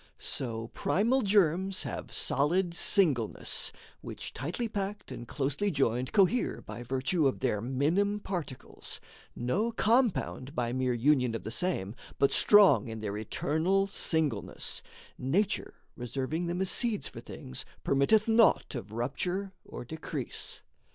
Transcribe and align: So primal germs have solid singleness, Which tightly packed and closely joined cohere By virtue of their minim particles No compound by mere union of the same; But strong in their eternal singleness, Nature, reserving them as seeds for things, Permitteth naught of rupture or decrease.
So 0.17 0.69
primal 0.73 1.21
germs 1.21 1.83
have 1.83 2.11
solid 2.11 2.73
singleness, 2.73 3.71
Which 4.01 4.33
tightly 4.33 4.67
packed 4.67 5.11
and 5.11 5.27
closely 5.27 5.69
joined 5.69 6.11
cohere 6.11 6.63
By 6.65 6.81
virtue 6.81 7.27
of 7.27 7.39
their 7.41 7.61
minim 7.61 8.19
particles 8.19 8.99
No 9.35 9.71
compound 9.71 10.55
by 10.55 10.73
mere 10.73 10.95
union 10.95 11.35
of 11.35 11.43
the 11.43 11.51
same; 11.51 11.93
But 12.17 12.31
strong 12.31 12.87
in 12.87 13.01
their 13.01 13.15
eternal 13.15 13.85
singleness, 13.85 14.81
Nature, 15.19 15.75
reserving 15.95 16.47
them 16.47 16.61
as 16.61 16.71
seeds 16.71 17.07
for 17.07 17.19
things, 17.19 17.63
Permitteth 17.83 18.27
naught 18.27 18.73
of 18.73 18.93
rupture 18.93 19.53
or 19.63 19.85
decrease. 19.85 20.63